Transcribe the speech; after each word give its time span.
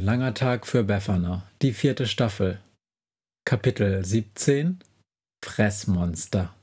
Ein 0.00 0.06
langer 0.06 0.32
Tag 0.32 0.66
für 0.66 0.82
Befana, 0.82 1.42
die 1.60 1.74
vierte 1.74 2.06
Staffel. 2.06 2.58
Kapitel 3.44 4.02
17 4.02 4.78
Fressmonster. 5.44 6.54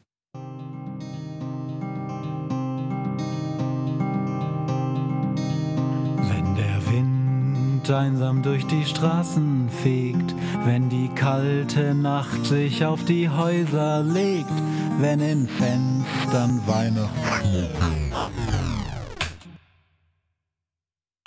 Wenn 6.24 6.56
der 6.56 6.82
Wind 6.92 7.92
einsam 7.92 8.42
durch 8.42 8.66
die 8.66 8.86
Straßen 8.86 9.70
fegt, 9.70 10.34
wenn 10.66 10.90
die 10.90 11.10
kalte 11.10 11.94
Nacht 11.94 12.44
sich 12.44 12.84
auf 12.86 13.06
die 13.06 13.30
Häuser 13.30 14.02
legt, 14.02 14.50
wenn 14.98 15.20
in 15.20 15.48
Fenstern 15.48 16.66
Weihnachtsschmuck 16.66 18.57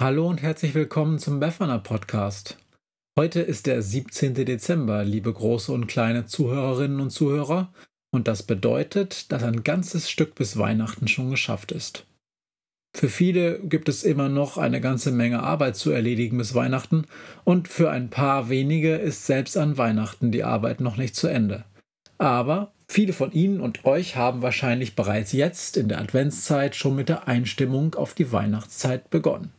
Hallo 0.01 0.27
und 0.27 0.41
herzlich 0.41 0.73
willkommen 0.73 1.19
zum 1.19 1.41
Befana 1.41 1.77
Podcast. 1.77 2.57
Heute 3.19 3.43
ist 3.43 3.67
der 3.67 3.83
17. 3.83 4.33
Dezember, 4.33 5.05
liebe 5.05 5.31
große 5.31 5.71
und 5.73 5.89
kleine 5.89 6.25
Zuhörerinnen 6.25 7.01
und 7.01 7.11
Zuhörer, 7.11 7.71
und 8.11 8.27
das 8.27 8.43
bedeutet, 8.43 9.31
dass 9.31 9.43
ein 9.43 9.63
ganzes 9.63 10.09
Stück 10.09 10.35
bis 10.37 10.57
Weihnachten 10.57 11.07
schon 11.07 11.29
geschafft 11.29 11.71
ist. 11.71 12.07
Für 12.97 13.11
viele 13.11 13.59
gibt 13.59 13.91
es 13.91 14.03
immer 14.03 14.31
noch 14.31 14.57
eine 14.57 14.81
ganze 14.81 15.13
Menge 15.13 15.43
Arbeit 15.43 15.77
zu 15.77 15.91
erledigen 15.91 16.39
bis 16.39 16.55
Weihnachten, 16.55 17.05
und 17.45 17.69
für 17.69 17.91
ein 17.91 18.09
paar 18.09 18.49
wenige 18.49 18.95
ist 18.95 19.27
selbst 19.27 19.59
an 19.59 19.77
Weihnachten 19.77 20.33
die 20.33 20.45
Arbeit 20.45 20.81
noch 20.81 20.97
nicht 20.97 21.15
zu 21.15 21.27
Ende. 21.27 21.65
Aber 22.17 22.73
viele 22.89 23.13
von 23.13 23.33
Ihnen 23.33 23.61
und 23.61 23.85
euch 23.85 24.17
haben 24.17 24.41
wahrscheinlich 24.41 24.97
bereits 24.97 25.33
jetzt 25.33 25.77
in 25.77 25.89
der 25.91 26.01
Adventszeit 26.01 26.75
schon 26.75 26.97
mit 26.97 27.11
der 27.11 27.29
Einstimmung 27.29 27.97
auf 27.97 28.15
die 28.15 28.33
Weihnachtszeit 28.33 29.11
begonnen. 29.11 29.53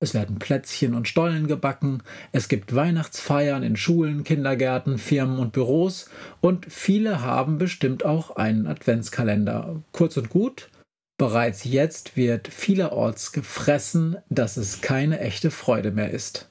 Es 0.00 0.14
werden 0.14 0.38
Plätzchen 0.38 0.94
und 0.94 1.08
Stollen 1.08 1.48
gebacken, 1.48 2.02
es 2.30 2.48
gibt 2.48 2.74
Weihnachtsfeiern 2.74 3.64
in 3.64 3.76
Schulen, 3.76 4.22
Kindergärten, 4.22 4.96
Firmen 4.96 5.38
und 5.38 5.52
Büros 5.52 6.08
und 6.40 6.66
viele 6.66 7.22
haben 7.22 7.58
bestimmt 7.58 8.04
auch 8.04 8.36
einen 8.36 8.68
Adventskalender. 8.68 9.82
Kurz 9.90 10.16
und 10.16 10.30
gut, 10.30 10.70
bereits 11.18 11.64
jetzt 11.64 12.16
wird 12.16 12.46
vielerorts 12.46 13.32
gefressen, 13.32 14.18
dass 14.28 14.56
es 14.56 14.80
keine 14.80 15.18
echte 15.18 15.50
Freude 15.50 15.90
mehr 15.90 16.10
ist. 16.10 16.48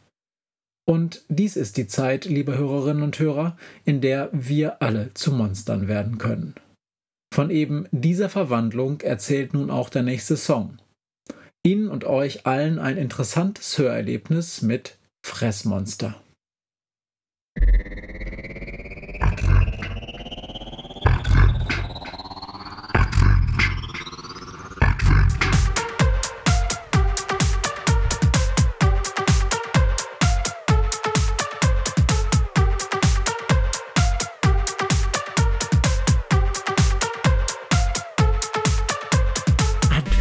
Und 0.86 1.23
dies 1.30 1.56
ist 1.56 1.78
die 1.78 1.88
Zeit, 1.88 2.26
liebe 2.26 2.58
Hörerinnen 2.58 3.04
und 3.04 3.20
Hörer, 3.20 3.58
in 3.86 4.02
der 4.02 4.30
wir 4.32 4.82
alle 4.82 5.14
zu 5.14 5.32
Monstern 5.34 5.88
werden 5.88 6.17
können. 6.17 6.56
Von 7.34 7.50
eben 7.50 7.88
dieser 7.92 8.30
Verwandlung 8.30 9.02
erzählt 9.02 9.54
nun 9.54 9.70
auch 9.70 9.89
der 9.89 10.04
nächste 10.04 10.38
Song. 10.38 10.80
Ihnen 11.68 11.90
und 11.90 12.06
euch 12.06 12.46
allen 12.46 12.80
ein 12.80 12.98
interessantes 12.98 13.78
Hörerlebnis 13.78 14.62
mit 14.62 14.98
Fressmonster. 15.22 16.16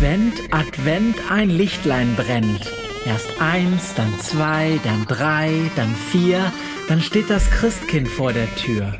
Advent, 0.06 0.54
Advent, 0.54 1.16
ein 1.32 1.50
Lichtlein 1.50 2.14
brennt. 2.14 2.72
Erst 3.04 3.40
eins, 3.40 3.92
dann 3.94 4.16
zwei, 4.20 4.78
dann 4.84 5.04
drei, 5.06 5.68
dann 5.74 5.96
vier, 5.96 6.52
dann 6.86 7.00
steht 7.00 7.28
das 7.28 7.50
Christkind 7.50 8.06
vor 8.06 8.32
der 8.32 8.46
Tür. 8.54 8.94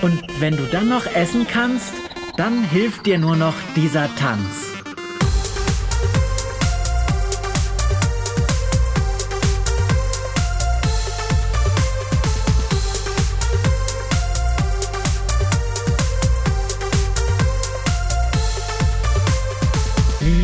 Und 0.00 0.20
wenn 0.40 0.56
du 0.56 0.64
dann 0.64 0.88
noch 0.88 1.06
essen 1.06 1.46
kannst, 1.46 1.94
dann 2.36 2.64
hilft 2.64 3.06
dir 3.06 3.20
nur 3.20 3.36
noch 3.36 3.54
dieser 3.76 4.12
Tanz. 4.16 4.71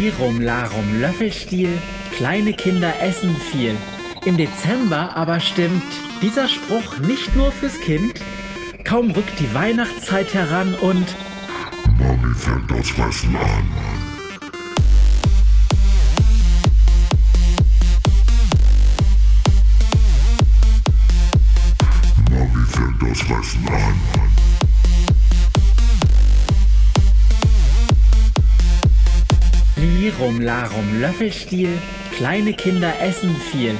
Lirum 0.08 0.40
Larum 0.40 1.02
Löffelstiel, 1.02 1.68
kleine 2.16 2.54
Kinder 2.54 2.94
essen 3.02 3.36
viel. 3.36 3.76
Im 4.24 4.38
Dezember 4.38 5.14
aber 5.14 5.38
stimmt 5.38 5.82
dieser 6.22 6.48
Spruch 6.48 6.98
nicht 7.00 7.36
nur 7.36 7.52
fürs 7.52 7.78
Kind. 7.80 8.14
Kaum 8.84 9.10
rückt 9.10 9.38
die 9.38 9.52
Weihnachtszeit 9.52 10.32
heran 10.32 10.72
und 10.76 11.14
Mami 11.98 12.34
fängt 12.34 12.70
das 12.70 12.88
Fressen 12.88 13.36
an. 13.36 13.70
Mami 22.30 22.66
fängt 22.66 23.02
das 23.02 23.20
Fressen 23.20 23.68
an. 23.68 24.27
Lirum 30.08 30.40
Larum 30.40 31.02
Löffelstiel, 31.02 31.68
kleine 32.16 32.54
Kinder 32.54 32.98
essen 32.98 33.36
viel. 33.36 33.76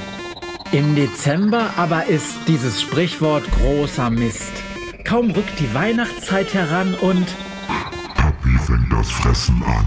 Im 0.73 0.95
Dezember 0.95 1.71
aber 1.79 2.05
ist 2.05 2.37
dieses 2.47 2.83
Sprichwort 2.83 3.45
großer 3.53 4.11
Mist. 4.11 4.53
Kaum 5.05 5.31
rückt 5.31 5.59
die 5.59 5.73
Weihnachtszeit 5.73 6.53
heran 6.53 6.93
und 6.97 7.27
Papi 8.15 8.59
fängt 8.67 8.93
das 8.93 9.11
Fressen 9.11 9.63
an. 9.63 9.87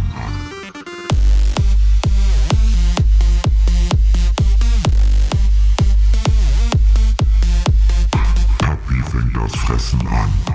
Papi 8.57 9.03
fängt 9.12 9.38
das 9.38 9.56
Fressen 9.57 10.07
an. 10.07 10.50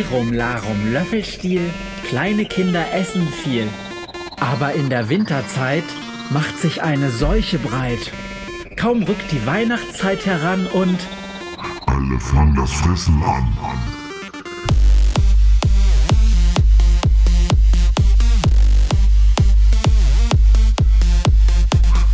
Lirum 0.00 0.32
Larum 0.32 0.94
Löffelstiel, 0.94 1.60
kleine 2.08 2.46
Kinder 2.46 2.90
essen 2.94 3.28
viel. 3.28 3.68
Aber 4.40 4.72
in 4.72 4.88
der 4.88 5.10
Winterzeit 5.10 5.84
macht 6.30 6.56
sich 6.56 6.82
eine 6.82 7.10
Seuche 7.10 7.58
breit. 7.58 8.10
Kaum 8.76 9.02
rückt 9.02 9.30
die 9.30 9.44
Weihnachtszeit 9.44 10.24
heran 10.24 10.66
und 10.68 10.98
Alle 11.84 12.18
fangen 12.18 12.56
das 12.56 12.72
Fressen 12.72 13.22
an. 13.22 13.52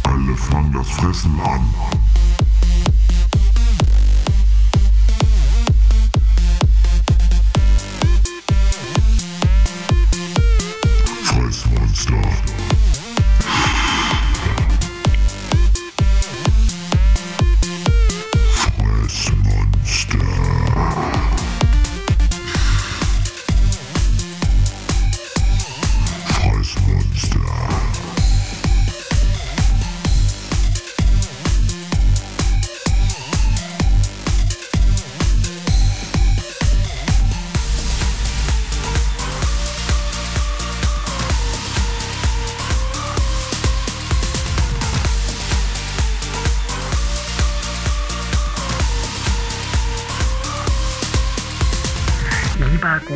Alle 0.02 0.36
fangen 0.36 0.72
das 0.72 0.88
Fressen 0.88 1.40
an. 1.40 2.15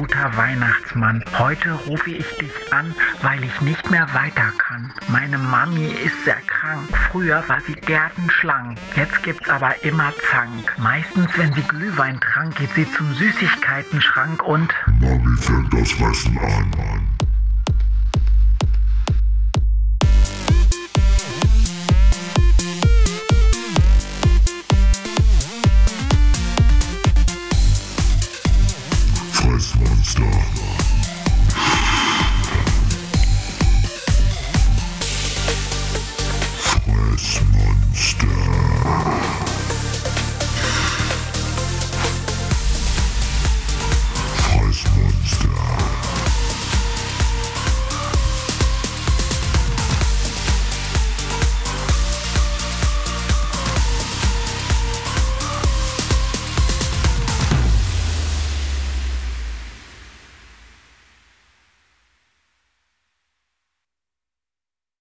Guter 0.00 0.34
Weihnachtsmann, 0.34 1.22
heute 1.38 1.72
rufe 1.72 2.10
ich 2.10 2.26
dich 2.38 2.72
an, 2.72 2.94
weil 3.20 3.44
ich 3.44 3.60
nicht 3.60 3.90
mehr 3.90 4.08
weiter 4.14 4.50
kann. 4.56 4.90
Meine 5.08 5.36
Mami 5.36 5.88
ist 5.88 6.24
sehr 6.24 6.40
krank. 6.46 6.88
Früher 7.12 7.46
war 7.48 7.60
sie 7.66 7.74
gärtenschlank. 7.74 8.78
Jetzt 8.96 9.22
gibt's 9.22 9.50
aber 9.50 9.74
immer 9.84 10.10
Zank. 10.30 10.74
Meistens, 10.78 11.28
wenn 11.36 11.52
sie 11.52 11.60
Glühwein 11.64 12.18
trank, 12.18 12.56
geht 12.56 12.72
sie 12.74 12.90
zum 12.92 13.12
Süßigkeitenschrank 13.12 14.42
und 14.42 14.72
Mami 15.00 15.36
fängt 15.36 15.74
das 15.74 15.92
Fressen 15.92 16.38
an. 16.38 17.19